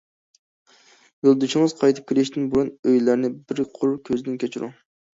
يولدىشىڭىز 1.27 1.77
قايتىپ 1.83 2.09
كېلىشتىن 2.13 2.51
بۇرۇن 2.57 2.75
ئۆيلەرنى 2.81 3.35
بىر 3.39 3.65
قۇر 3.79 3.97
كۆزدىن 4.11 4.45
كەچۈرۈڭ. 4.47 4.79